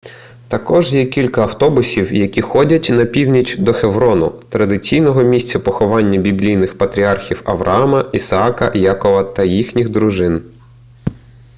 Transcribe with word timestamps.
також 0.47 0.93
є 0.93 1.05
кілька 1.05 1.41
автобусів 1.41 2.13
які 2.13 2.41
ходять 2.41 2.87
на 2.89 3.05
північ 3.05 3.57
до 3.57 3.73
хеврону 3.73 4.29
традиційного 4.49 5.23
місця 5.23 5.59
поховань 5.59 6.21
біблійних 6.21 6.77
патріархів 6.77 7.41
авраама 7.45 8.01
ісаака 8.13 8.71
якова 8.75 9.23
та 9.23 9.43
їхніх 9.43 9.89
дружин 9.89 10.51